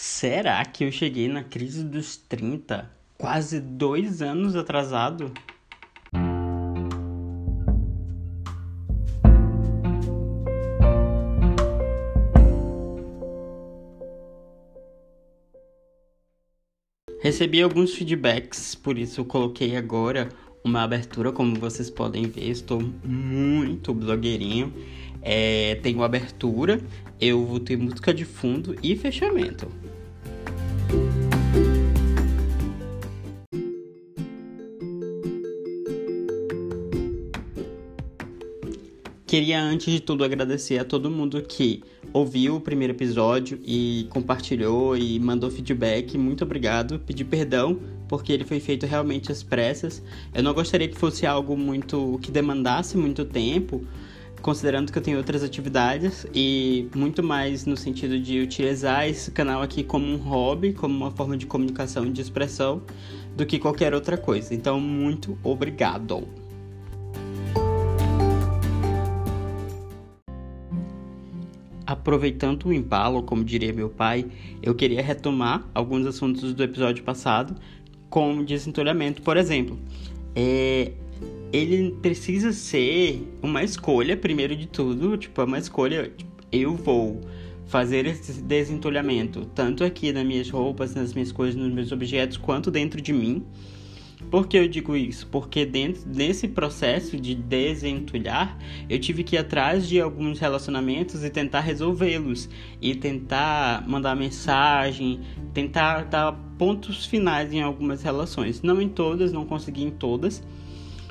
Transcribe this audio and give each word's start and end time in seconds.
Será 0.00 0.64
que 0.64 0.84
eu 0.84 0.92
cheguei 0.92 1.26
na 1.26 1.42
crise 1.42 1.82
dos 1.82 2.16
30, 2.16 2.88
quase 3.18 3.58
dois 3.58 4.22
anos 4.22 4.54
atrasado? 4.54 5.34
Recebi 17.20 17.60
alguns 17.60 17.92
feedbacks, 17.92 18.76
por 18.76 18.96
isso 18.96 19.24
coloquei 19.24 19.76
agora 19.76 20.28
uma 20.62 20.82
abertura, 20.82 21.32
como 21.32 21.58
vocês 21.58 21.90
podem 21.90 22.26
ver, 22.26 22.48
estou 22.48 22.80
muito 23.02 23.92
blogueirinho. 23.92 24.72
É, 25.22 25.78
tenho 25.82 26.02
abertura, 26.02 26.80
eu 27.20 27.44
vou 27.44 27.60
ter 27.60 27.76
música 27.76 28.12
de 28.12 28.24
fundo 28.24 28.74
e 28.82 28.96
fechamento. 28.96 29.68
Queria 39.28 39.60
antes 39.60 39.92
de 39.92 40.00
tudo 40.00 40.24
agradecer 40.24 40.78
a 40.78 40.84
todo 40.86 41.10
mundo 41.10 41.42
que 41.42 41.82
ouviu 42.14 42.56
o 42.56 42.60
primeiro 42.62 42.94
episódio 42.94 43.60
e 43.62 44.06
compartilhou 44.08 44.96
e 44.96 45.20
mandou 45.20 45.50
feedback. 45.50 46.16
Muito 46.16 46.44
obrigado. 46.44 46.98
Pedir 47.00 47.24
perdão 47.24 47.78
porque 48.08 48.32
ele 48.32 48.44
foi 48.44 48.58
feito 48.58 48.86
realmente 48.86 49.30
às 49.30 49.42
pressas. 49.42 50.02
Eu 50.34 50.42
não 50.42 50.54
gostaria 50.54 50.88
que 50.88 50.96
fosse 50.96 51.26
algo 51.26 51.58
muito 51.58 52.18
que 52.22 52.30
demandasse 52.30 52.96
muito 52.96 53.22
tempo, 53.22 53.84
considerando 54.40 54.92
que 54.92 54.98
eu 54.98 55.02
tenho 55.02 55.18
outras 55.18 55.42
atividades 55.42 56.26
e 56.34 56.88
muito 56.94 57.22
mais 57.22 57.66
no 57.66 57.76
sentido 57.76 58.18
de 58.18 58.40
utilizar 58.40 59.08
esse 59.08 59.30
canal 59.30 59.62
aqui 59.62 59.82
como 59.82 60.06
um 60.06 60.16
hobby, 60.16 60.72
como 60.72 60.94
uma 60.94 61.10
forma 61.10 61.36
de 61.36 61.46
comunicação 61.46 62.06
e 62.06 62.10
de 62.10 62.20
expressão 62.20 62.82
do 63.36 63.44
que 63.44 63.58
qualquer 63.58 63.94
outra 63.94 64.16
coisa. 64.16 64.54
Então, 64.54 64.80
muito 64.80 65.38
obrigado. 65.42 66.26
Aproveitando 71.86 72.66
o 72.66 72.72
embalo, 72.72 73.22
como 73.22 73.42
diria 73.42 73.72
meu 73.72 73.88
pai, 73.88 74.26
eu 74.62 74.74
queria 74.74 75.02
retomar 75.02 75.66
alguns 75.74 76.06
assuntos 76.06 76.52
do 76.52 76.62
episódio 76.62 77.02
passado, 77.02 77.56
como 78.10 78.44
desentulhamento, 78.44 79.22
por 79.22 79.36
exemplo. 79.36 79.78
É, 80.34 80.92
ele 81.52 81.92
precisa 82.02 82.52
ser 82.52 83.26
uma 83.42 83.62
escolha, 83.62 84.16
primeiro 84.16 84.54
de 84.54 84.66
tudo, 84.66 85.16
tipo, 85.16 85.40
é 85.40 85.44
uma 85.44 85.58
escolha, 85.58 86.12
tipo, 86.16 86.30
eu 86.50 86.74
vou 86.74 87.20
fazer 87.66 88.06
esse 88.06 88.40
desentulhamento, 88.42 89.44
tanto 89.54 89.84
aqui 89.84 90.12
nas 90.12 90.24
minhas 90.24 90.48
roupas, 90.48 90.94
nas 90.94 91.12
minhas 91.12 91.30
coisas, 91.30 91.54
nos 91.54 91.72
meus 91.72 91.92
objetos, 91.92 92.36
quanto 92.36 92.70
dentro 92.70 93.00
de 93.00 93.12
mim. 93.12 93.44
Por 94.30 94.48
que 94.48 94.58
eu 94.58 94.66
digo 94.66 94.96
isso? 94.96 95.26
Porque 95.28 95.64
dentro 95.64 96.06
desse 96.06 96.48
processo 96.48 97.16
de 97.16 97.34
desentulhar, 97.34 98.58
eu 98.88 98.98
tive 98.98 99.22
que 99.22 99.36
ir 99.36 99.38
atrás 99.38 99.88
de 99.88 100.00
alguns 100.00 100.38
relacionamentos 100.38 101.22
e 101.22 101.30
tentar 101.30 101.60
resolvê-los 101.60 102.48
e 102.80 102.94
tentar 102.94 103.86
mandar 103.88 104.16
mensagem, 104.16 105.20
tentar 105.54 106.04
dar 106.04 106.32
pontos 106.58 107.06
finais 107.06 107.52
em 107.52 107.62
algumas 107.62 108.02
relações. 108.02 108.60
Não 108.60 108.82
em 108.82 108.88
todas, 108.88 109.32
não 109.32 109.46
consegui 109.46 109.84
em 109.84 109.90
todas, 109.90 110.42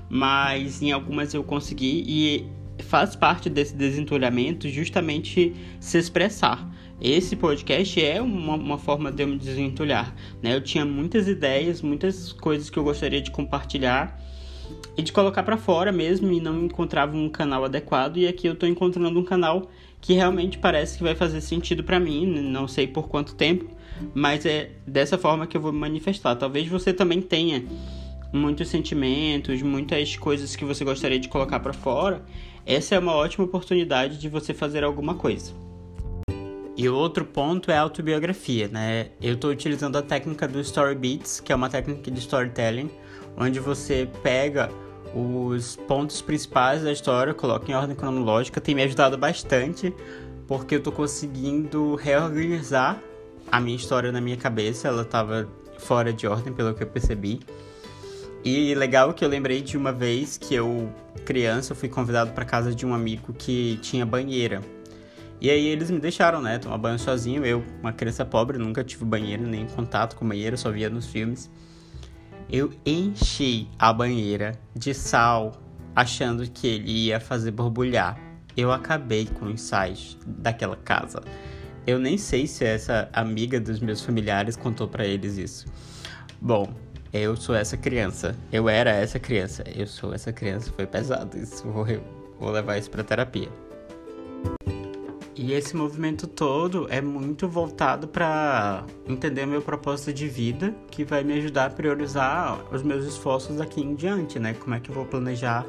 mas 0.09 0.81
em 0.81 0.91
algumas 0.91 1.33
eu 1.33 1.43
consegui 1.43 2.03
e 2.07 2.83
faz 2.83 3.15
parte 3.15 3.49
desse 3.49 3.75
desentulhamento 3.75 4.69
justamente 4.69 5.53
se 5.79 5.97
expressar. 5.97 6.69
Esse 6.99 7.35
podcast 7.35 8.03
é 8.03 8.19
uma, 8.21 8.55
uma, 8.55 8.77
forma 8.77 9.11
de 9.11 9.21
eu 9.21 9.27
me 9.27 9.37
desentulhar. 9.37 10.15
Né? 10.41 10.55
Eu 10.55 10.61
tinha 10.61 10.83
muitas 10.83 11.27
ideias, 11.27 11.81
muitas 11.81 12.33
coisas 12.33 12.69
que 12.69 12.77
eu 12.77 12.83
gostaria 12.83 13.21
de 13.21 13.29
compartilhar 13.29 14.19
e 14.97 15.03
de 15.03 15.11
colocar 15.11 15.43
para 15.43 15.57
fora 15.57 15.91
mesmo 15.91 16.31
e 16.31 16.41
não 16.41 16.65
encontrava 16.65 17.15
um 17.15 17.29
canal 17.29 17.63
adequado. 17.63 18.17
E 18.17 18.27
aqui 18.27 18.47
eu 18.47 18.53
estou 18.53 18.67
encontrando 18.67 19.19
um 19.19 19.23
canal 19.23 19.69
que 20.01 20.13
realmente 20.13 20.57
parece 20.57 20.97
que 20.97 21.03
vai 21.03 21.13
fazer 21.13 21.41
sentido 21.41 21.83
para 21.83 21.99
mim. 21.99 22.25
Não 22.25 22.67
sei 22.67 22.87
por 22.87 23.07
quanto 23.07 23.35
tempo, 23.35 23.69
mas 24.15 24.43
é 24.45 24.71
dessa 24.85 25.19
forma 25.19 25.45
que 25.45 25.55
eu 25.55 25.61
vou 25.61 25.71
me 25.71 25.79
manifestar. 25.79 26.35
Talvez 26.35 26.67
você 26.67 26.91
também 26.91 27.21
tenha 27.21 27.63
muitos 28.33 28.67
sentimentos, 28.69 29.61
muitas 29.61 30.15
coisas 30.15 30.55
que 30.55 30.65
você 30.65 30.83
gostaria 30.83 31.19
de 31.19 31.27
colocar 31.27 31.59
para 31.59 31.73
fora. 31.73 32.23
Essa 32.65 32.95
é 32.95 32.99
uma 32.99 33.15
ótima 33.15 33.45
oportunidade 33.45 34.17
de 34.17 34.27
você 34.27 34.53
fazer 34.53 34.83
alguma 34.83 35.15
coisa. 35.15 35.51
E 36.75 36.87
outro 36.87 37.25
ponto 37.25 37.71
é 37.71 37.77
a 37.77 37.81
autobiografia, 37.81 38.67
né? 38.67 39.07
Eu 39.19 39.33
estou 39.33 39.49
utilizando 39.49 39.95
a 39.95 40.01
técnica 40.01 40.47
do 40.47 40.59
Story 40.59 40.93
Beats, 40.93 41.39
que 41.39 41.51
é 41.51 41.55
uma 41.55 41.69
técnica 41.69 42.11
de 42.11 42.19
storytelling, 42.19 42.91
onde 43.35 43.59
você 43.59 44.07
pega 44.21 44.69
os 45.15 45.75
pontos 45.75 46.21
principais 46.21 46.83
da 46.83 46.91
história, 46.91 47.33
coloca 47.33 47.71
em 47.71 47.73
ordem 47.73 47.95
cronológica. 47.95 48.61
Tem 48.61 48.75
me 48.75 48.83
ajudado 48.83 49.17
bastante, 49.17 49.91
porque 50.47 50.75
eu 50.75 50.79
estou 50.79 50.93
conseguindo 50.93 51.95
reorganizar 51.95 53.01
a 53.51 53.59
minha 53.59 53.75
história 53.75 54.11
na 54.11 54.21
minha 54.21 54.37
cabeça. 54.37 54.87
Ela 54.87 55.01
estava 55.01 55.49
fora 55.79 56.13
de 56.13 56.27
ordem, 56.27 56.53
pelo 56.53 56.75
que 56.75 56.83
eu 56.83 56.87
percebi. 56.87 57.39
E 58.49 58.73
legal 58.75 59.13
que 59.13 59.25
eu 59.25 59.27
lembrei 59.27 59.61
de 59.61 59.75
uma 59.75 59.91
vez 59.91 60.37
que 60.37 60.55
eu, 60.55 60.89
criança, 61.25 61.75
fui 61.75 61.89
convidado 61.89 62.31
para 62.31 62.45
casa 62.45 62.73
de 62.73 62.85
um 62.85 62.93
amigo 62.93 63.33
que 63.33 63.77
tinha 63.81 64.05
banheira. 64.05 64.61
E 65.41 65.49
aí 65.49 65.67
eles 65.67 65.91
me 65.91 65.99
deixaram, 65.99 66.41
né, 66.41 66.57
tomar 66.57 66.77
banho 66.77 66.97
sozinho. 66.97 67.45
Eu, 67.45 67.61
uma 67.81 67.91
criança 67.91 68.23
pobre, 68.23 68.57
nunca 68.57 68.85
tive 68.85 69.03
banheiro, 69.03 69.45
nem 69.45 69.65
contato 69.65 70.15
com 70.15 70.25
banheiro, 70.25 70.57
só 70.57 70.71
via 70.71 70.89
nos 70.89 71.07
filmes. 71.07 71.51
Eu 72.49 72.71
enchi 72.85 73.67
a 73.77 73.91
banheira 73.91 74.57
de 74.73 74.93
sal, 74.93 75.61
achando 75.93 76.49
que 76.49 76.67
ele 76.67 76.89
ia 76.89 77.19
fazer 77.19 77.51
borbulhar. 77.51 78.17
Eu 78.55 78.71
acabei 78.71 79.25
com 79.25 79.47
os 79.47 79.59
sais 79.59 80.17
daquela 80.25 80.77
casa. 80.77 81.21
Eu 81.85 81.99
nem 81.99 82.17
sei 82.17 82.47
se 82.47 82.63
essa 82.63 83.09
amiga 83.11 83.59
dos 83.59 83.81
meus 83.81 84.01
familiares 84.01 84.55
contou 84.55 84.87
para 84.87 85.05
eles 85.05 85.37
isso. 85.37 85.65
Bom, 86.39 86.71
eu 87.13 87.35
sou 87.35 87.55
essa 87.55 87.77
criança. 87.77 88.35
Eu 88.51 88.67
era 88.67 88.91
essa 88.91 89.19
criança. 89.19 89.63
Eu 89.75 89.87
sou 89.87 90.13
essa 90.13 90.31
criança. 90.31 90.71
Foi 90.75 90.85
pesado 90.85 91.37
isso. 91.37 91.67
Vou, 91.67 91.85
vou 92.39 92.51
levar 92.51 92.77
isso 92.77 92.89
pra 92.89 93.03
terapia. 93.03 93.49
E 95.39 95.53
esse 95.53 95.75
movimento 95.75 96.25
todo 96.25 96.87
é 96.89 96.99
muito 96.99 97.47
voltado 97.47 98.07
para 98.07 98.83
entender 99.07 99.45
meu 99.45 99.61
propósito 99.61 100.11
de 100.11 100.27
vida, 100.27 100.73
que 100.89 101.03
vai 101.03 101.23
me 101.23 101.33
ajudar 101.33 101.65
a 101.65 101.69
priorizar 101.69 102.59
os 102.73 102.81
meus 102.81 103.05
esforços 103.05 103.57
daqui 103.57 103.79
em 103.79 103.93
diante, 103.93 104.39
né? 104.39 104.55
Como 104.55 104.73
é 104.73 104.79
que 104.79 104.89
eu 104.89 104.95
vou 104.95 105.05
planejar 105.05 105.63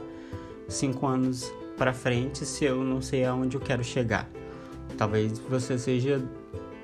cinco 0.68 1.06
anos 1.06 1.52
para 1.76 1.92
frente 1.92 2.46
se 2.46 2.64
eu 2.64 2.82
não 2.82 3.02
sei 3.02 3.26
aonde 3.26 3.56
eu 3.56 3.60
quero 3.60 3.84
chegar? 3.84 4.26
Talvez 4.96 5.38
você 5.38 5.78
seja 5.78 6.22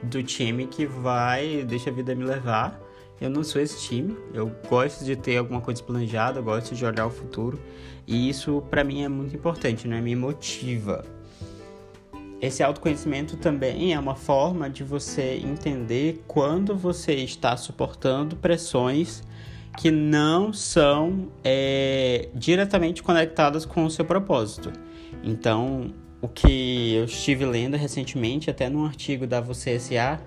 do 0.03 0.23
time 0.23 0.67
que 0.67 0.85
vai 0.85 1.65
deixa 1.65 1.89
a 1.89 1.93
vida 1.93 2.15
me 2.15 2.25
levar. 2.25 2.84
Eu 3.21 3.31
não 3.31 3.45
sou 3.45 3.61
esse 3.61 3.81
time. 3.81 4.17
Eu 4.33 4.51
gosto 4.69 5.05
de 5.05 5.17
ter 5.17 5.37
alguma 5.37 5.61
coisa 5.61 5.83
planejada, 5.83 6.41
gosto 6.41 6.75
de 6.75 6.85
olhar 6.85 7.07
o 7.07 7.11
futuro, 7.11 7.61
e 8.07 8.29
isso 8.29 8.63
para 8.71 8.85
mim 8.85 9.03
é 9.03 9.09
muito 9.09 9.35
importante, 9.35 9.87
né? 9.89 10.01
Me 10.01 10.15
motiva 10.15 11.05
esse 12.47 12.63
autoconhecimento 12.63 13.39
também 13.39 13.95
é 13.95 13.99
uma 13.99 14.15
forma 14.15 14.69
de 14.69 14.85
você 14.85 15.41
entender 15.43 16.23
quando 16.27 16.77
você 16.77 17.15
está 17.15 17.57
suportando 17.57 18.37
pressões 18.37 19.23
que 19.79 19.91
não 19.91 20.53
são 20.53 21.29
é, 21.43 22.29
diretamente 22.35 23.03
conectadas 23.03 23.65
com 23.65 23.85
o 23.85 23.91
seu 23.91 24.05
propósito. 24.05 24.71
Então, 25.23 25.93
o 26.21 26.29
que 26.29 26.95
eu 26.95 27.05
estive 27.07 27.47
lendo 27.47 27.79
recentemente, 27.79 28.51
até 28.51 28.69
num 28.69 28.85
artigo 28.85 29.27
da 29.27 29.41
Você 29.41 29.79
SA, 29.79 30.21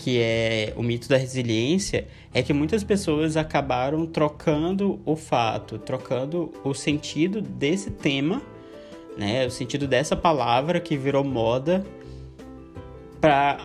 que 0.00 0.18
é 0.18 0.72
o 0.76 0.82
mito 0.82 1.08
da 1.08 1.16
resiliência, 1.16 2.06
é 2.32 2.42
que 2.42 2.52
muitas 2.52 2.82
pessoas 2.82 3.36
acabaram 3.36 4.06
trocando 4.06 4.98
o 5.04 5.14
fato, 5.14 5.78
trocando 5.78 6.50
o 6.64 6.72
sentido 6.72 7.42
desse 7.42 7.90
tema 7.90 8.40
né? 9.16 9.46
O 9.46 9.50
sentido 9.50 9.86
dessa 9.86 10.16
palavra 10.16 10.80
que 10.80 10.96
virou 10.96 11.24
moda 11.24 11.84
para 13.20 13.58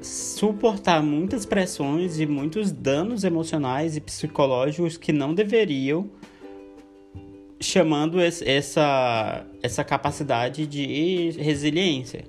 suportar 0.00 1.02
muitas 1.02 1.44
pressões 1.44 2.18
e 2.18 2.26
muitos 2.26 2.72
danos 2.72 3.22
emocionais 3.22 3.96
e 3.96 4.00
psicológicos 4.00 4.96
que 4.96 5.12
não 5.12 5.34
deveriam, 5.34 6.10
chamando 7.60 8.18
essa, 8.18 9.46
essa 9.62 9.84
capacidade 9.84 10.66
de 10.66 11.32
resiliência. 11.38 12.24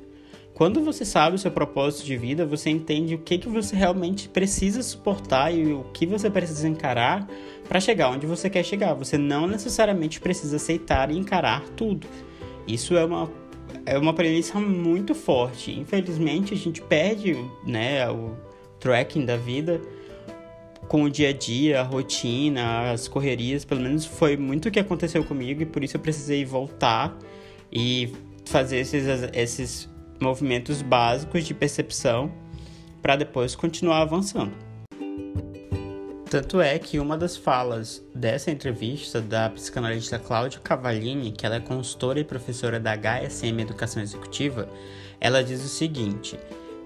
Quando 0.62 0.80
você 0.84 1.04
sabe 1.04 1.38
o 1.38 1.40
seu 1.40 1.50
propósito 1.50 2.06
de 2.06 2.16
vida, 2.16 2.46
você 2.46 2.70
entende 2.70 3.16
o 3.16 3.18
que, 3.18 3.40
que 3.40 3.50
você 3.50 3.76
realmente 3.76 4.30
precisa 4.30 4.84
suportar 4.84 5.52
e 5.52 5.74
o 5.74 5.86
que 5.86 6.06
você 6.06 6.30
precisa 6.30 6.68
encarar 6.68 7.28
para 7.68 7.80
chegar 7.80 8.12
onde 8.12 8.28
você 8.28 8.48
quer 8.48 8.64
chegar. 8.64 8.94
Você 8.94 9.18
não 9.18 9.48
necessariamente 9.48 10.20
precisa 10.20 10.58
aceitar 10.58 11.10
e 11.10 11.18
encarar 11.18 11.64
tudo. 11.76 12.06
Isso 12.68 12.96
é 12.96 13.04
uma, 13.04 13.28
é 13.88 13.98
uma 13.98 14.14
premissa 14.14 14.60
muito 14.60 15.16
forte. 15.16 15.72
Infelizmente, 15.72 16.54
a 16.54 16.58
gente 16.58 16.80
perde 16.80 17.36
né, 17.66 18.08
o 18.12 18.38
tracking 18.80 19.26
da 19.26 19.38
vida 19.38 19.82
com 20.88 21.06
o 21.06 21.10
dia 21.10 21.30
a 21.30 21.34
dia, 21.34 21.80
a 21.80 21.84
rotina, 21.84 22.92
as 22.92 23.08
correrias, 23.08 23.66
pelo 23.66 23.82
menos 23.82 24.06
foi 24.06 24.38
muito 24.38 24.68
o 24.68 24.72
que 24.72 24.80
aconteceu 24.80 25.24
comigo 25.24 25.64
e 25.64 25.66
por 25.66 25.84
isso 25.84 25.98
eu 25.98 26.02
precisei 26.02 26.46
voltar 26.46 27.18
e 27.74 28.14
fazer 28.46 28.78
esses, 28.78 29.08
esses 29.34 29.91
movimentos 30.22 30.82
básicos 30.82 31.44
de 31.44 31.54
percepção 31.54 32.32
para 33.02 33.16
depois 33.16 33.56
continuar 33.56 34.02
avançando. 34.02 34.54
Tanto 36.30 36.62
é 36.62 36.80
que 36.80 36.98
uma 36.98 37.18
das 37.18 37.36
falas 37.36 38.02
dessa 38.16 38.52
entrevista 38.52 39.20
da 39.20 39.50
psicanalista 39.50 40.18
Cláudia 40.18 40.62
Cavallini, 40.62 41.34
que 41.34 41.46
ela 41.46 41.56
é 41.56 41.60
consultora 41.60 42.22
e 42.22 42.24
professora 42.24 42.80
da 42.80 42.96
HSM 42.96 43.60
Educação 43.60 44.02
Executiva, 44.02 44.70
ela 45.20 45.44
diz 45.44 45.62
o 45.62 45.68
seguinte, 45.68 46.40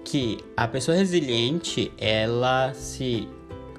que 0.04 0.38
a 0.56 0.66
pessoa 0.66 0.96
resiliente, 0.96 1.92
ela 1.96 2.74
se 2.74 3.28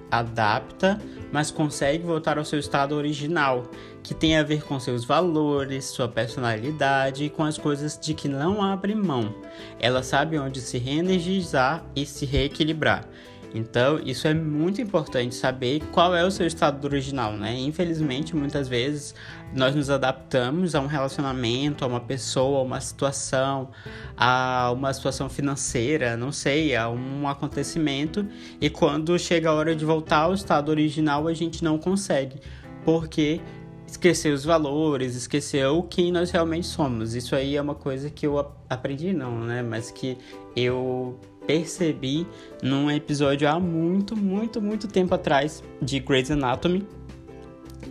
adapta, 0.10 1.02
mas 1.34 1.52
consegue 1.52 2.06
voltar 2.06 2.38
ao 2.38 2.46
seu 2.46 2.60
estado 2.60 2.96
original, 2.96 3.70
que 4.08 4.14
tem 4.14 4.38
a 4.38 4.44
ver 4.44 4.64
com 4.64 4.80
seus 4.80 5.04
valores, 5.04 5.84
sua 5.84 6.08
personalidade 6.08 7.26
e 7.26 7.30
com 7.30 7.44
as 7.44 7.58
coisas 7.58 8.00
de 8.00 8.14
que 8.14 8.30
não 8.30 8.64
abre 8.64 8.96
mão. 8.96 9.36
Ela 9.78 10.02
sabe 10.02 10.40
onde 10.40 10.62
se 10.62 10.78
reenergizar 10.78 11.84
e 11.94 12.06
se 12.06 12.26
reequilibrar. 12.26 13.06
Então, 13.54 14.00
isso 14.00 14.26
é 14.26 14.34
muito 14.34 14.82
importante 14.82 15.36
saber 15.36 15.82
qual 15.92 16.16
é 16.16 16.24
o 16.24 16.32
seu 16.32 16.48
estado 16.48 16.86
original, 16.86 17.34
né? 17.34 17.60
Infelizmente, 17.60 18.34
muitas 18.34 18.70
vezes 18.70 19.14
nós 19.54 19.76
nos 19.76 19.90
adaptamos 19.90 20.74
a 20.74 20.80
um 20.80 20.88
relacionamento, 20.88 21.84
a 21.84 21.88
uma 21.88 22.00
pessoa, 22.00 22.60
a 22.60 22.62
uma 22.62 22.80
situação, 22.80 23.70
a 24.16 24.72
uma 24.74 24.94
situação 24.94 25.28
financeira, 25.28 26.16
não 26.16 26.32
sei, 26.32 26.78
a 26.78 26.90
um 26.90 27.28
acontecimento, 27.28 28.26
e 28.62 28.70
quando 28.70 29.20
chega 29.20 29.50
a 29.50 29.54
hora 29.54 29.76
de 29.76 29.84
voltar 29.84 30.20
ao 30.20 30.34
estado 30.34 30.70
original, 30.70 31.28
a 31.28 31.34
gente 31.34 31.62
não 31.62 31.78
consegue, 31.78 32.40
porque 32.86 33.42
esqueceu 33.88 34.34
os 34.34 34.44
valores, 34.44 35.16
esqueceu 35.16 35.82
quem 35.84 36.12
nós 36.12 36.30
realmente 36.30 36.68
somos. 36.68 37.16
Isso 37.16 37.36
aí 37.36 37.56
é 37.56 37.62
uma 37.62 37.74
coisa 37.74 38.10
que 38.10 38.28
eu 38.28 38.38
aprendi, 38.70 39.14
não, 39.14 39.40
né? 39.40 39.64
Mas 39.64 39.90
que 39.90 40.18
eu 40.56 41.18
percebi 41.48 42.28
num 42.62 42.92
episódio 42.92 43.48
há 43.48 43.58
muito, 43.58 44.16
muito, 44.16 44.62
muito 44.62 44.88
tempo 44.88 45.16
atrás 45.16 45.64
de 45.82 46.00
Grey's 46.02 46.30
Anatomy, 46.30 46.86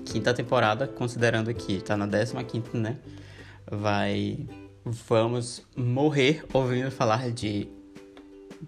quinta 0.04 0.34
temporada, 0.34 0.86
considerando 0.86 1.52
que 1.54 1.80
tá 1.80 1.96
na 1.96 2.06
15, 2.06 2.76
né? 2.76 2.98
Vai. 3.68 4.46
Vamos 4.84 5.66
morrer 5.74 6.44
ouvindo 6.52 6.90
falar 6.92 7.30
de 7.32 7.66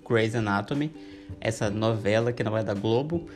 Grey's 0.09 0.35
Anatomy, 0.35 0.91
essa 1.41 1.71
novela 1.71 2.33
que 2.33 2.43
não 2.43 2.57
é 2.57 2.65
da 2.65 2.75
Globo. 2.75 3.29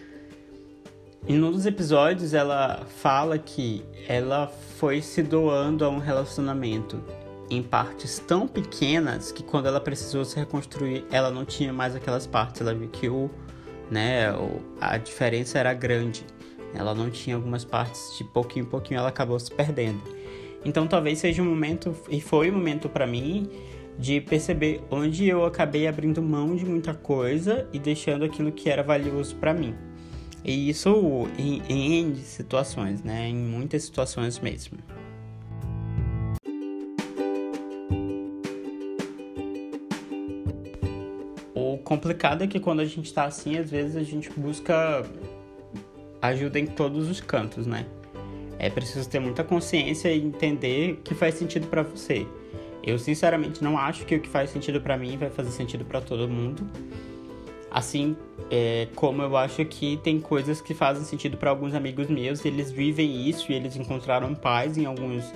Em 1.27 1.41
um 1.41 1.53
dos 1.53 1.67
episódios, 1.67 2.35
ela 2.35 2.85
fala 2.85 3.39
que 3.39 3.85
ela 4.09 4.49
foi 4.49 5.01
se 5.01 5.23
doando 5.23 5.85
a 5.85 5.89
um 5.89 5.99
relacionamento 5.99 7.01
em 7.49 7.63
partes 7.63 8.19
tão 8.19 8.49
pequenas 8.49 9.31
que 9.31 9.41
quando 9.41 9.67
ela 9.67 9.81
precisou 9.81 10.25
se 10.25 10.37
reconstruir, 10.37 11.05
ela 11.13 11.31
não 11.31 11.45
tinha 11.45 11.73
mais 11.73 11.95
aquelas 11.95 12.27
partes. 12.27 12.61
Ela 12.61 12.75
viu 12.75 12.89
que 12.89 13.09
o, 13.09 13.31
né, 13.89 14.35
a 14.81 14.99
diferença 14.99 15.61
era 15.61 15.73
grande. 15.73 16.27
Ela 16.75 16.93
não 16.93 17.09
tinha 17.09 17.37
algumas 17.37 17.65
partes 17.65 18.19
de 18.19 18.25
pouquinho 18.25 18.65
em 18.65 18.69
pouquinho, 18.69 18.99
ela 18.99 19.11
acabou 19.11 19.39
se 19.39 19.51
perdendo. 19.53 20.03
Então 20.65 20.89
talvez 20.89 21.21
seja 21.21 21.41
um 21.41 21.47
momento 21.47 21.95
e 22.11 22.21
foi 22.21 22.51
um 22.51 22.55
momento 22.55 22.89
para 22.89 23.07
mim 23.07 23.49
de 23.97 24.21
perceber 24.21 24.83
onde 24.91 25.29
eu 25.29 25.45
acabei 25.45 25.87
abrindo 25.87 26.21
mão 26.21 26.57
de 26.57 26.65
muita 26.65 26.95
coisa 26.95 27.69
e 27.73 27.79
deixando 27.79 28.25
aquilo 28.25 28.51
que 28.51 28.69
era 28.69 28.83
valioso 28.83 29.37
para 29.37 29.55
mim. 29.55 29.92
E 30.45 30.69
isso 30.69 31.29
em, 31.39 31.63
em 31.69 32.15
situações, 32.17 33.03
né? 33.03 33.29
Em 33.29 33.37
muitas 33.37 33.85
situações 33.85 34.39
mesmo. 34.39 34.79
complicado 41.93 42.43
é 42.43 42.47
que 42.47 42.59
quando 42.59 42.81
a 42.81 42.87
gente 42.87 43.07
está 43.07 43.25
assim, 43.25 43.59
às 43.59 43.71
vezes 43.71 43.97
a 43.97 44.03
gente 44.03 44.31
busca 44.31 45.05
ajuda 46.23 46.59
em 46.59 46.67
todos 46.67 47.11
os 47.11 47.21
cantos, 47.21 47.67
né? 47.67 47.87
É 48.59 48.71
preciso 48.71 49.09
ter 49.09 49.21
muita 49.21 49.45
consciência 49.45 50.09
e 50.11 50.25
entender 50.25 50.93
o 50.93 50.97
que 50.99 51.15
faz 51.15 51.35
sentido 51.35 51.67
para 51.67 51.83
você. 51.83 52.27
Eu 52.83 52.99
sinceramente 52.99 53.63
não 53.63 53.77
acho 53.77 54.07
que 54.07 54.15
o 54.15 54.21
que 54.21 54.29
faz 54.29 54.51
sentido 54.51 54.81
para 54.81 54.97
mim 54.97 55.17
vai 55.19 55.29
fazer 55.29 55.51
sentido 55.51 55.85
para 55.85 56.01
todo 56.01 56.27
mundo. 56.29 56.67
Assim 57.73 58.15
é, 58.51 58.87
como 58.95 59.23
eu 59.23 59.35
acho 59.35 59.65
que 59.65 59.97
tem 60.05 60.21
coisas 60.21 60.61
que 60.61 60.75
fazem 60.75 61.05
sentido 61.05 61.39
para 61.39 61.49
alguns 61.49 61.73
amigos 61.73 62.07
meus, 62.07 62.45
eles 62.45 62.71
vivem 62.71 63.27
isso 63.27 63.51
e 63.51 63.55
eles 63.55 63.75
encontraram 63.77 64.35
paz 64.35 64.77
em 64.77 64.85
alguns 64.85 65.33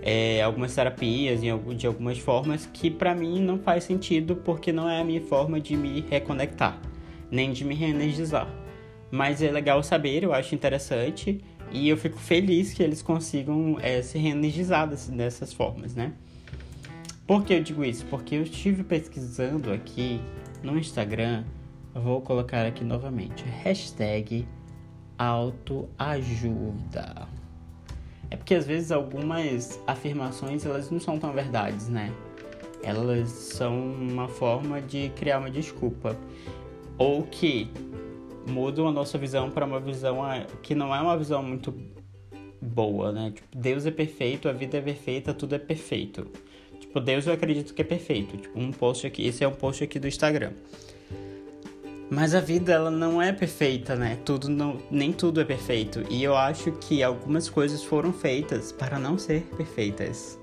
é, 0.00 0.40
algumas 0.40 0.72
terapias 0.72 1.40
de 1.40 1.86
algumas 1.86 2.16
formas 2.18 2.64
que 2.72 2.92
para 2.92 3.12
mim 3.12 3.42
não 3.42 3.58
faz 3.58 3.82
sentido 3.82 4.36
porque 4.36 4.70
não 4.70 4.88
é 4.88 5.00
a 5.00 5.04
minha 5.04 5.20
forma 5.20 5.60
de 5.60 5.76
me 5.76 6.04
reconectar, 6.08 6.80
nem 7.28 7.52
de 7.52 7.64
me 7.64 7.74
reenergizar. 7.74 8.48
Mas 9.10 9.42
é 9.42 9.50
legal 9.50 9.82
saber, 9.82 10.22
eu 10.22 10.32
acho 10.32 10.54
interessante 10.54 11.42
e 11.72 11.88
eu 11.88 11.96
fico 11.96 12.18
feliz 12.18 12.72
que 12.72 12.84
eles 12.84 13.02
consigam 13.02 13.78
é, 13.82 14.00
se 14.00 14.16
reenergizar 14.16 14.88
dessas 14.88 15.52
formas, 15.52 15.96
né? 15.96 16.12
Por 17.26 17.44
que 17.44 17.54
eu 17.54 17.62
digo 17.62 17.84
isso? 17.84 18.06
Porque 18.06 18.36
eu 18.36 18.42
estive 18.42 18.84
pesquisando 18.84 19.72
aqui 19.72 20.20
no 20.62 20.78
Instagram, 20.78 21.44
vou 21.94 22.20
colocar 22.20 22.66
aqui 22.66 22.84
novamente, 22.84 23.44
hashtag 23.44 24.46
autoajuda. 25.18 26.60
É 28.30 28.36
porque 28.36 28.54
às 28.54 28.66
vezes 28.66 28.92
algumas 28.92 29.80
afirmações 29.86 30.64
elas 30.64 30.90
não 30.90 31.00
são 31.00 31.18
tão 31.18 31.32
verdades, 31.32 31.88
né? 31.88 32.12
Elas 32.82 33.28
são 33.28 33.76
uma 33.78 34.28
forma 34.28 34.80
de 34.80 35.10
criar 35.16 35.38
uma 35.38 35.50
desculpa 35.50 36.16
ou 36.96 37.24
que 37.24 37.68
mudam 38.46 38.88
a 38.88 38.92
nossa 38.92 39.18
visão 39.18 39.50
para 39.50 39.66
uma 39.66 39.80
visão 39.80 40.20
que 40.62 40.74
não 40.74 40.94
é 40.94 41.00
uma 41.00 41.16
visão 41.18 41.42
muito 41.42 41.74
boa, 42.60 43.12
né? 43.12 43.32
Tipo, 43.34 43.48
Deus 43.56 43.86
é 43.86 43.90
perfeito, 43.90 44.48
a 44.48 44.52
vida 44.52 44.78
é 44.78 44.80
perfeita, 44.80 45.34
tudo 45.34 45.54
é 45.54 45.58
perfeito. 45.58 46.26
Tipo, 46.78 47.00
Deus 47.00 47.26
eu 47.26 47.32
acredito 47.32 47.74
que 47.74 47.82
é 47.82 47.84
perfeito. 47.84 48.36
Tipo, 48.36 48.58
um 48.58 48.70
post 48.70 49.06
aqui, 49.06 49.26
esse 49.26 49.44
é 49.44 49.48
um 49.48 49.52
post 49.52 49.82
aqui 49.82 49.98
do 49.98 50.08
Instagram. 50.08 50.52
Mas 52.10 52.34
a 52.34 52.40
vida 52.40 52.72
ela 52.72 52.90
não 52.90 53.22
é 53.22 53.32
perfeita, 53.32 53.94
né? 53.94 54.18
Tudo 54.24 54.48
não, 54.48 54.78
nem 54.90 55.12
tudo 55.12 55.40
é 55.40 55.44
perfeito. 55.44 56.02
E 56.10 56.20
eu 56.24 56.36
acho 56.36 56.72
que 56.72 57.04
algumas 57.04 57.48
coisas 57.48 57.84
foram 57.84 58.12
feitas 58.12 58.72
para 58.72 58.98
não 58.98 59.16
ser 59.16 59.42
perfeitas. 59.56 60.36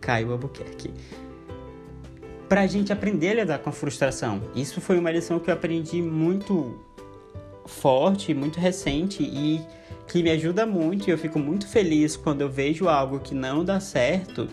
Caio 0.00 0.30
Albuquerque. 0.30 0.92
Pra 2.48 2.64
gente 2.68 2.92
aprender 2.92 3.30
a 3.30 3.34
lidar 3.34 3.58
com 3.58 3.70
a 3.70 3.72
frustração. 3.72 4.40
Isso 4.54 4.80
foi 4.80 4.96
uma 4.96 5.10
lição 5.10 5.40
que 5.40 5.50
eu 5.50 5.54
aprendi 5.54 6.00
muito 6.00 6.78
forte, 7.66 8.32
muito 8.32 8.60
recente 8.60 9.24
e 9.24 9.60
que 10.06 10.22
me 10.22 10.30
ajuda 10.30 10.64
muito. 10.64 11.08
E 11.08 11.10
eu 11.10 11.18
fico 11.18 11.40
muito 11.40 11.66
feliz 11.66 12.16
quando 12.16 12.42
eu 12.42 12.48
vejo 12.48 12.88
algo 12.88 13.18
que 13.18 13.34
não 13.34 13.64
dá 13.64 13.80
certo. 13.80 14.48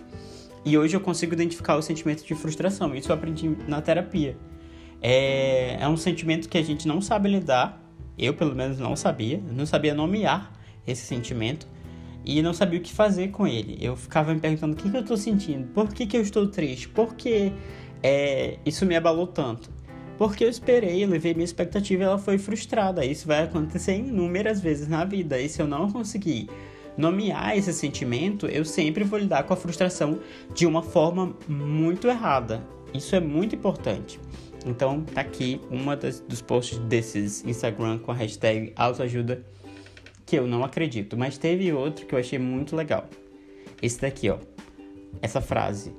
E 0.66 0.76
hoje 0.76 0.98
eu 0.98 1.00
consigo 1.00 1.34
identificar 1.34 1.76
o 1.76 1.84
sentimento 1.84 2.26
de 2.26 2.34
frustração. 2.34 2.96
Isso 2.96 3.12
eu 3.12 3.16
aprendi 3.16 3.56
na 3.68 3.80
terapia 3.80 4.36
é, 5.08 5.78
é 5.80 5.88
um 5.88 5.96
sentimento 5.96 6.50
que 6.50 6.58
a 6.58 6.64
gente 6.64 6.88
não 6.88 7.00
sabe 7.00 7.30
lidar. 7.30 7.80
Eu, 8.18 8.34
pelo 8.34 8.56
menos, 8.56 8.80
não 8.80 8.96
sabia. 8.96 9.40
não 9.52 9.64
sabia 9.64 9.94
nomear 9.94 10.52
esse 10.88 11.06
sentimento. 11.06 11.68
E 12.26 12.42
não 12.42 12.56
sabia 12.56 12.80
o 12.80 12.82
que 12.82 12.92
fazer 12.92 13.28
com 13.28 13.46
ele. 13.46 13.78
Eu 13.80 13.96
ficava 13.96 14.34
me 14.34 14.40
perguntando 14.40 14.74
o 14.74 14.76
que, 14.76 14.90
que 14.90 14.98
eu 14.98 15.02
estou 15.02 15.16
sentindo. 15.16 15.68
Por 15.68 15.94
que, 15.94 16.08
que 16.08 16.18
eu 16.18 16.22
estou 16.22 16.48
triste? 16.48 16.90
Por 16.90 17.14
que 17.14 17.54
é, 18.02 18.58
isso 18.66 18.84
me 18.84 18.96
abalou 18.96 19.28
tanto? 19.28 19.70
Porque 20.18 20.44
eu 20.44 20.50
esperei, 20.50 21.04
eu 21.04 21.08
levei 21.08 21.36
minha 21.36 21.46
expectativa 21.46 22.02
e 22.02 22.06
ela 22.08 22.18
foi 22.18 22.40
frustrada. 22.40 23.06
Isso 23.06 23.28
vai 23.28 23.44
acontecer 23.44 23.96
inúmeras 23.96 24.60
vezes 24.60 24.88
na 24.88 25.06
vida. 25.06 25.40
E 25.40 25.48
se 25.48 25.62
eu 25.62 25.68
não 25.68 25.92
conseguir 25.92 26.50
nomear 26.98 27.56
esse 27.56 27.72
sentimento, 27.74 28.48
eu 28.48 28.66
sempre 28.66 29.04
vou 29.04 29.20
lidar 29.20 29.44
com 29.44 29.54
a 29.54 29.58
frustração 29.58 30.18
de 30.52 30.66
uma 30.66 30.82
forma 30.82 31.38
muito 31.48 32.08
errada. 32.08 32.66
Isso 32.92 33.16
é 33.16 33.20
muito 33.20 33.54
importante. 33.54 34.20
Então 34.66 35.02
tá 35.02 35.22
aqui 35.22 35.62
uma 35.70 35.96
das, 35.96 36.20
dos 36.20 36.42
posts 36.42 36.80
desses 36.80 37.46
Instagram 37.46 38.00
com 38.00 38.12
a 38.12 38.16
hashtag 38.16 38.74
autoajuda 38.76 39.46
que 40.26 40.36
eu 40.36 40.48
não 40.48 40.64
acredito, 40.64 41.16
mas 41.16 41.38
teve 41.38 41.72
outro 41.72 42.06
que 42.06 42.16
eu 42.16 42.20
achei 42.20 42.40
muito 42.40 42.76
legal. 42.76 43.08
Esse 43.80 44.02
daqui, 44.02 44.30
ó. 44.30 44.40
Essa 45.22 45.40
frase. 45.40 45.94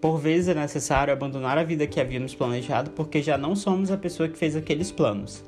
Por 0.00 0.18
vezes 0.18 0.48
é 0.48 0.54
necessário 0.54 1.12
abandonar 1.12 1.56
a 1.56 1.62
vida 1.62 1.86
que 1.86 2.00
havíamos 2.00 2.34
planejado 2.34 2.90
porque 2.90 3.22
já 3.22 3.38
não 3.38 3.54
somos 3.54 3.90
a 3.90 3.96
pessoa 3.96 4.28
que 4.28 4.36
fez 4.36 4.56
aqueles 4.56 4.90
planos. 4.90 5.44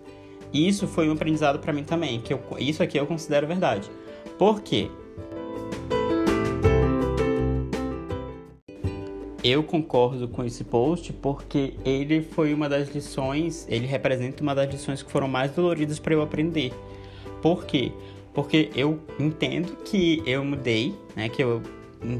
E 0.52 0.68
isso 0.68 0.86
foi 0.86 1.08
um 1.08 1.12
aprendizado 1.12 1.58
para 1.58 1.72
mim 1.72 1.82
também, 1.82 2.20
que 2.20 2.32
eu, 2.32 2.40
isso 2.58 2.82
aqui 2.82 2.98
eu 2.98 3.06
considero 3.06 3.46
verdade. 3.46 3.90
Por 4.38 4.60
quê? 4.60 4.90
Eu 9.42 9.62
concordo 9.62 10.28
com 10.28 10.44
esse 10.44 10.62
post 10.62 11.12
porque 11.14 11.74
ele 11.84 12.22
foi 12.22 12.54
uma 12.54 12.68
das 12.68 12.94
lições, 12.94 13.66
ele 13.68 13.86
representa 13.86 14.42
uma 14.42 14.54
das 14.54 14.70
lições 14.70 15.02
que 15.02 15.10
foram 15.10 15.26
mais 15.26 15.50
doloridas 15.50 15.98
para 15.98 16.14
eu 16.14 16.22
aprender. 16.22 16.72
Por 17.40 17.64
quê? 17.64 17.92
Porque 18.32 18.70
eu 18.74 19.00
entendo 19.18 19.76
que 19.84 20.22
eu 20.24 20.44
mudei, 20.44 20.94
né? 21.16 21.28
Que 21.28 21.42
eu, 21.42 21.60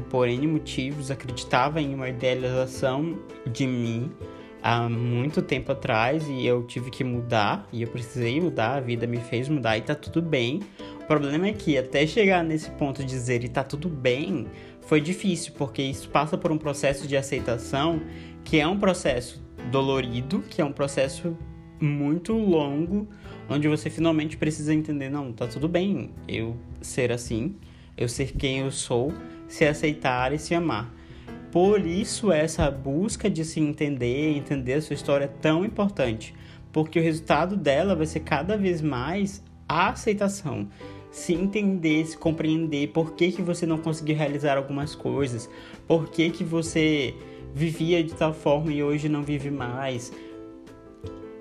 por 0.09 0.27
N 0.27 0.45
motivos, 0.47 1.09
acreditava 1.09 1.81
em 1.81 1.95
uma 1.95 2.09
idealização 2.09 3.17
de 3.51 3.65
mim 3.65 4.11
há 4.61 4.87
muito 4.87 5.41
tempo 5.41 5.71
atrás 5.71 6.27
e 6.29 6.45
eu 6.45 6.63
tive 6.63 6.89
que 6.89 7.03
mudar 7.03 7.67
e 7.71 7.81
eu 7.81 7.87
precisei 7.89 8.39
mudar, 8.39 8.75
a 8.75 8.79
vida 8.79 9.05
me 9.05 9.17
fez 9.17 9.49
mudar 9.49 9.77
e 9.77 9.81
tá 9.81 9.95
tudo 9.95 10.21
bem. 10.21 10.61
O 11.01 11.05
problema 11.05 11.47
é 11.47 11.53
que 11.53 11.77
até 11.77 12.07
chegar 12.07 12.43
nesse 12.43 12.69
ponto 12.71 13.01
de 13.01 13.07
dizer 13.07 13.43
e 13.43 13.49
tá 13.49 13.61
tudo 13.61 13.89
bem, 13.89 14.47
foi 14.85 15.01
difícil, 15.01 15.53
porque 15.57 15.81
isso 15.81 16.09
passa 16.09 16.37
por 16.37 16.51
um 16.51 16.57
processo 16.57 17.07
de 17.07 17.15
aceitação 17.15 18.01
que 18.43 18.59
é 18.59 18.67
um 18.67 18.77
processo 18.77 19.41
dolorido, 19.71 20.43
que 20.49 20.61
é 20.61 20.65
um 20.65 20.71
processo 20.71 21.37
muito 21.79 22.33
longo, 22.33 23.07
onde 23.49 23.67
você 23.67 23.89
finalmente 23.89 24.37
precisa 24.37 24.73
entender, 24.73 25.09
não, 25.09 25.31
tá 25.31 25.47
tudo 25.47 25.67
bem 25.67 26.11
eu 26.27 26.55
ser 26.81 27.11
assim, 27.11 27.55
eu 27.97 28.07
ser 28.07 28.31
quem 28.33 28.59
eu 28.59 28.71
sou, 28.71 29.13
se 29.47 29.65
aceitar 29.65 30.33
e 30.33 30.39
se 30.39 30.53
amar. 30.55 30.93
Por 31.51 31.85
isso 31.85 32.31
essa 32.31 32.69
busca 32.71 33.29
de 33.29 33.45
se 33.45 33.59
entender, 33.59 34.35
entender 34.35 34.73
a 34.73 34.81
sua 34.81 34.95
história 34.95 35.25
é 35.25 35.27
tão 35.27 35.63
importante, 35.63 36.33
porque 36.71 36.99
o 36.99 37.03
resultado 37.03 37.55
dela 37.55 37.95
vai 37.95 38.05
ser 38.05 38.21
cada 38.21 38.57
vez 38.57 38.81
mais 38.81 39.43
a 39.67 39.89
aceitação 39.89 40.67
se 41.13 41.31
entender, 41.31 42.07
se 42.07 42.17
compreender 42.17 42.87
por 42.87 43.13
que, 43.13 43.31
que 43.31 43.41
você 43.43 43.67
não 43.67 43.77
conseguiu 43.77 44.15
realizar 44.15 44.57
algumas 44.57 44.95
coisas, 44.95 45.47
por 45.87 46.09
que, 46.09 46.31
que 46.31 46.43
você 46.43 47.13
vivia 47.53 48.03
de 48.03 48.15
tal 48.15 48.33
forma 48.33 48.73
e 48.73 48.83
hoje 48.83 49.07
não 49.07 49.21
vive 49.21 49.51
mais. 49.51 50.11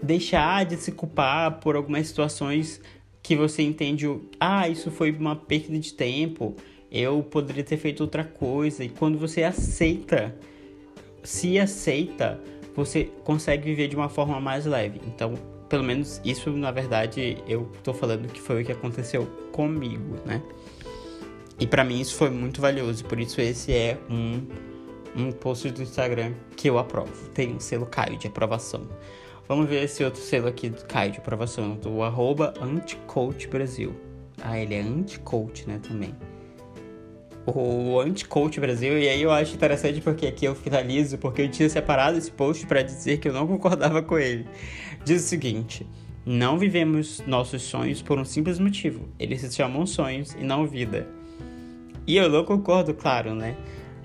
Deixar 0.03 0.67
de 0.67 0.77
se 0.77 0.93
culpar 0.93 1.59
por 1.59 1.75
algumas 1.75 2.07
situações 2.07 2.83
que 3.23 3.35
você 3.35 3.63
entende, 3.63 4.07
ah, 4.39 4.69
isso 4.69 4.91
foi 4.91 5.11
uma 5.11 5.35
perda 5.35 5.79
de 5.79 5.95
tempo, 5.95 6.55
eu 6.91 7.23
poderia 7.23 7.65
ter 7.65 7.79
feito 7.79 8.03
outra 8.03 8.25
coisa. 8.25 8.85
E 8.85 8.91
quando 8.91 9.17
você 9.17 9.43
aceita, 9.43 10.37
se 11.23 11.59
aceita, 11.59 12.39
você 12.77 13.09
consegue 13.25 13.65
viver 13.71 13.89
de 13.89 13.97
uma 13.97 14.11
forma 14.11 14.39
mais 14.39 14.67
leve. 14.67 15.01
Então, 15.07 15.33
pelo 15.73 15.85
menos 15.85 16.21
isso, 16.23 16.51
na 16.51 16.71
verdade, 16.71 17.43
eu 17.49 17.67
tô 17.83 17.95
falando 17.95 18.31
que 18.31 18.43
foi 18.43 18.61
o 18.61 18.67
que 18.67 18.73
aconteceu 18.73 19.25
comigo, 19.53 20.19
né? 20.27 20.43
E 21.59 21.67
para 21.67 21.83
mim 21.83 21.99
isso 21.99 22.15
foi 22.15 22.29
muito 22.29 22.61
valioso, 22.61 23.03
por 23.07 23.19
isso 23.19 23.41
esse 23.41 23.73
é 23.73 23.97
um, 24.11 24.47
um 25.17 25.33
post 25.33 25.71
do 25.71 25.81
Instagram 25.81 26.35
que 26.59 26.69
eu 26.69 26.77
aprovo. 26.77 27.27
Tem 27.31 27.55
um 27.55 27.59
selo 27.59 27.87
Caio 27.87 28.19
de 28.19 28.27
aprovação. 28.27 28.87
Vamos 29.49 29.67
ver 29.67 29.85
esse 29.85 30.05
outro 30.05 30.21
selo 30.21 30.47
aqui 30.47 30.69
do 30.69 30.85
Caio 30.85 31.13
de 31.13 31.19
aprovação, 31.21 31.75
do 31.77 32.03
arroba 32.03 32.53
Brasil. 33.51 33.95
Ah, 34.43 34.59
ele 34.59 34.75
é 34.75 34.81
anti-coach, 34.83 35.67
né, 35.67 35.81
também 35.83 36.15
o 37.47 38.01
Anti-Coach 38.01 38.61
Brasil, 38.61 38.99
e 38.99 39.09
aí 39.09 39.23
eu 39.23 39.31
acho 39.31 39.55
interessante 39.55 40.01
porque 40.01 40.27
aqui 40.27 40.45
eu 40.45 40.55
finalizo, 40.55 41.19
porque 41.19 41.43
eu 41.43 41.51
tinha 41.51 41.69
separado 41.69 42.17
esse 42.17 42.31
post 42.31 42.67
para 42.67 42.83
dizer 42.83 43.19
que 43.19 43.29
eu 43.29 43.33
não 43.33 43.47
concordava 43.47 44.03
com 44.03 44.19
ele. 44.19 44.47
Diz 45.05 45.25
o 45.25 45.27
seguinte: 45.29 45.87
não 46.25 46.57
vivemos 46.57 47.23
nossos 47.27 47.63
sonhos 47.63 48.01
por 48.01 48.19
um 48.19 48.25
simples 48.25 48.59
motivo. 48.59 49.09
Eles 49.19 49.41
se 49.41 49.53
chamam 49.53 49.85
sonhos 49.87 50.35
e 50.39 50.45
não 50.45 50.67
vida. 50.67 51.07
E 52.07 52.17
eu 52.17 52.29
não 52.29 52.45
concordo, 52.45 52.95
claro, 52.95 53.35
né? 53.35 53.57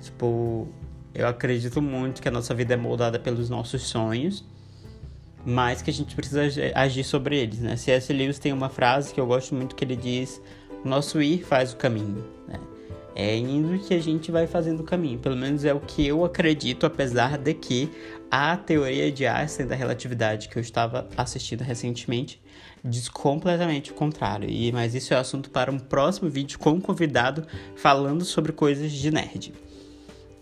Tipo, 0.02 0.68
eu 1.14 1.28
acredito 1.28 1.82
muito 1.82 2.22
que 2.22 2.28
a 2.28 2.32
nossa 2.32 2.54
vida 2.54 2.74
é 2.74 2.78
moldada 2.78 3.20
pelos 3.20 3.50
nossos 3.50 3.84
sonhos, 3.84 4.46
mas 5.46 5.82
que 5.82 5.90
a 5.90 5.94
gente 5.94 6.16
precisa 6.16 6.42
agir 6.76 7.04
sobre 7.04 7.38
eles, 7.38 7.60
né? 7.60 7.76
C.S. 7.76 8.12
Lewis 8.12 8.40
tem 8.40 8.52
uma 8.52 8.70
frase 8.70 9.14
que 9.14 9.20
eu 9.20 9.26
gosto 9.28 9.54
muito 9.54 9.76
que 9.76 9.84
ele 9.84 9.96
diz: 9.96 10.42
"Nosso 10.84 11.22
ir 11.22 11.44
faz 11.44 11.74
o 11.74 11.78
caminho", 11.78 12.24
né? 12.48 12.60
É 13.20 13.36
indo 13.36 13.80
que 13.80 13.96
a 13.96 14.00
gente 14.00 14.32
vai 14.32 14.46
fazendo 14.46 14.82
o 14.82 14.84
caminho. 14.84 15.18
Pelo 15.18 15.36
menos 15.36 15.66
é 15.66 15.74
o 15.74 15.80
que 15.80 16.06
eu 16.06 16.24
acredito, 16.24 16.86
apesar 16.86 17.36
de 17.36 17.52
que 17.56 17.90
a 18.30 18.56
teoria 18.56 19.12
de 19.12 19.26
Einstein 19.26 19.66
da 19.66 19.74
relatividade 19.74 20.48
que 20.48 20.56
eu 20.56 20.62
estava 20.62 21.10
assistindo 21.18 21.62
recentemente 21.62 22.40
diz 22.86 23.10
completamente 23.10 23.90
o 23.92 23.96
contrário. 23.96 24.48
E 24.48 24.72
mas 24.72 24.94
isso 24.94 25.16
é 25.16 25.18
assunto 25.18 25.50
para 25.50 25.72
um 25.72 25.80
próximo 25.80 26.30
vídeo 26.30 26.60
com 26.60 26.70
um 26.74 26.80
convidado 26.80 27.44
falando 27.76 28.24
sobre 28.24 28.52
coisas 28.52 28.92
de 28.92 29.10
nerd. 29.10 29.52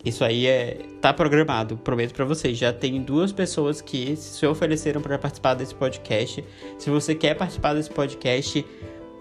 Isso 0.04 0.26
aí 0.26 0.46
é 0.46 0.80
tá 1.00 1.14
programado, 1.14 1.78
prometo 1.78 2.14
para 2.14 2.26
vocês. 2.26 2.58
Já 2.58 2.74
tem 2.74 3.02
duas 3.02 3.32
pessoas 3.32 3.80
que 3.80 4.18
se 4.18 4.46
ofereceram 4.46 5.02
para 5.02 5.18
participar 5.18 5.54
desse 5.54 5.74
podcast. 5.74 6.44
Se 6.78 6.90
você 6.90 7.16
quer 7.16 7.36
participar 7.36 7.74
desse 7.74 7.90
podcast, 7.90 8.66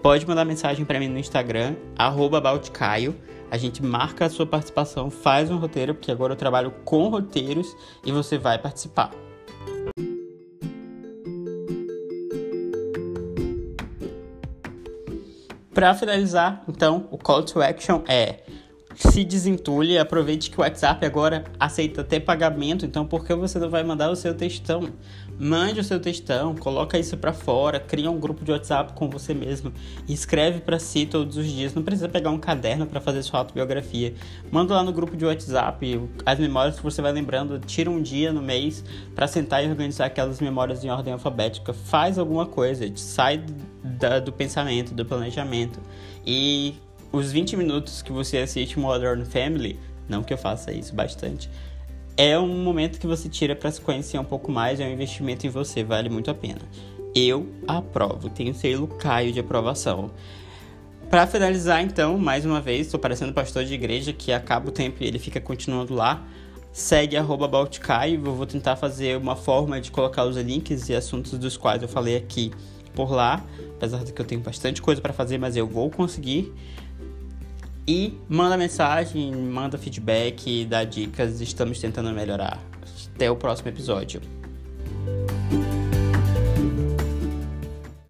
pode 0.03 0.27
mandar 0.27 0.43
mensagem 0.43 0.83
para 0.83 0.99
mim 0.99 1.07
no 1.07 1.17
Instagram 1.17 1.77
@baltcaio 1.97 3.15
a 3.49 3.57
gente 3.57 3.83
marca 3.83 4.25
a 4.25 4.29
sua 4.29 4.45
participação, 4.45 5.09
faz 5.09 5.49
um 5.51 5.57
roteiro, 5.57 5.93
porque 5.93 6.11
agora 6.11 6.33
eu 6.33 6.37
trabalho 6.37 6.71
com 6.83 7.07
roteiros 7.07 7.75
e 8.05 8.11
você 8.11 8.37
vai 8.37 8.57
participar. 8.57 9.11
Para 15.73 15.93
finalizar, 15.93 16.63
então, 16.69 17.07
o 17.11 17.17
call 17.17 17.43
to 17.43 17.61
action 17.61 18.01
é 18.07 18.43
se 18.95 19.23
desentulhe, 19.23 19.97
aproveite 19.97 20.49
que 20.49 20.57
o 20.57 20.61
WhatsApp 20.61 21.05
agora 21.05 21.43
aceita 21.59 22.01
até 22.01 22.19
pagamento, 22.19 22.85
então 22.85 23.05
por 23.05 23.25
que 23.25 23.33
você 23.35 23.59
não 23.59 23.69
vai 23.69 23.83
mandar 23.83 24.09
o 24.09 24.15
seu 24.15 24.33
textão? 24.33 24.89
Mande 25.37 25.81
o 25.81 25.83
seu 25.83 25.99
textão, 25.99 26.55
coloca 26.55 26.97
isso 26.97 27.17
para 27.17 27.33
fora, 27.33 27.79
cria 27.79 28.09
um 28.09 28.17
grupo 28.17 28.45
de 28.45 28.51
WhatsApp 28.51 28.93
com 28.93 29.09
você 29.09 29.33
mesmo 29.33 29.73
escreve 30.07 30.61
para 30.61 30.79
si 30.79 31.05
todos 31.05 31.35
os 31.35 31.45
dias. 31.45 31.73
Não 31.73 31.83
precisa 31.83 32.07
pegar 32.07 32.29
um 32.29 32.37
caderno 32.37 32.87
para 32.87 33.01
fazer 33.01 33.21
sua 33.21 33.39
autobiografia. 33.39 34.13
Manda 34.49 34.73
lá 34.73 34.83
no 34.83 34.93
grupo 34.93 35.17
de 35.17 35.25
WhatsApp 35.25 36.01
as 36.25 36.39
memórias 36.39 36.77
que 36.77 36.83
você 36.83 37.01
vai 37.01 37.11
lembrando. 37.11 37.59
Tira 37.59 37.89
um 37.89 38.01
dia 38.01 38.31
no 38.31 38.41
mês 38.41 38.83
para 39.13 39.27
sentar 39.27 39.63
e 39.63 39.69
organizar 39.69 40.05
aquelas 40.05 40.39
memórias 40.39 40.83
em 40.83 40.89
ordem 40.89 41.11
alfabética. 41.11 41.73
Faz 41.73 42.17
alguma 42.17 42.45
coisa, 42.45 42.89
sai 42.95 43.43
da, 43.83 44.19
do 44.19 44.31
pensamento, 44.31 44.93
do 44.93 45.05
planejamento 45.05 45.79
e 46.25 46.75
os 47.15 47.31
20 47.31 47.55
minutos 47.55 48.01
que 48.01 48.11
você 48.11 48.39
assiste 48.39 48.77
Modern 48.77 49.23
Family, 49.23 49.79
não 50.07 50.21
que 50.21 50.33
eu 50.33 50.37
faça 50.37 50.73
isso 50.73 50.93
bastante, 50.93 51.49
é 52.17 52.37
um 52.37 52.61
momento 52.61 52.99
que 52.99 53.07
você 53.07 53.29
tira 53.29 53.55
para 53.55 53.71
se 53.71 53.79
conhecer 53.79 54.17
um 54.19 54.23
pouco 54.23 54.51
mais, 54.51 54.81
é 54.81 54.85
um 54.85 54.91
investimento 54.91 55.47
em 55.47 55.49
você, 55.49 55.81
vale 55.81 56.09
muito 56.09 56.29
a 56.29 56.33
pena. 56.33 56.61
Eu 57.15 57.47
aprovo, 57.65 58.29
tenho 58.29 58.53
selo 58.53 58.87
Caio 58.87 59.31
de 59.31 59.39
aprovação. 59.39 60.11
Para 61.09 61.25
finalizar, 61.25 61.81
então, 61.81 62.17
mais 62.17 62.45
uma 62.45 62.59
vez, 62.59 62.87
estou 62.87 62.99
parecendo 62.99 63.31
pastor 63.31 63.63
de 63.63 63.73
igreja 63.73 64.11
que 64.11 64.33
acaba 64.33 64.67
o 64.67 64.71
tempo 64.71 65.01
e 65.01 65.07
ele 65.07 65.19
fica 65.19 65.39
continuando 65.39 65.93
lá. 65.93 66.21
Segue 66.73 67.15
arroba 67.15 67.47
Balticaio, 67.47 68.21
eu 68.25 68.35
vou 68.35 68.45
tentar 68.45 68.75
fazer 68.75 69.17
uma 69.17 69.37
forma 69.37 69.79
de 69.79 69.89
colocar 69.89 70.25
os 70.25 70.35
links 70.35 70.89
e 70.89 70.95
assuntos 70.95 71.31
dos 71.37 71.55
quais 71.55 71.81
eu 71.81 71.87
falei 71.87 72.17
aqui 72.17 72.51
por 72.93 73.11
lá, 73.11 73.41
apesar 73.77 74.03
de 74.03 74.11
que 74.11 74.21
eu 74.21 74.25
tenho 74.25 74.41
bastante 74.41 74.81
coisa 74.81 74.99
para 74.99 75.13
fazer, 75.13 75.37
mas 75.37 75.55
eu 75.55 75.65
vou 75.65 75.89
conseguir. 75.89 76.53
E 77.87 78.17
manda 78.27 78.57
mensagem, 78.57 79.31
manda 79.35 79.77
feedback, 79.77 80.65
dá 80.65 80.83
dicas, 80.83 81.39
estamos 81.39 81.79
tentando 81.79 82.11
melhorar. 82.11 82.59
Até 83.13 83.29
o 83.29 83.35
próximo 83.35 83.69
episódio. 83.69 84.21